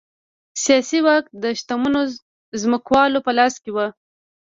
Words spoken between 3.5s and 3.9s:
کې و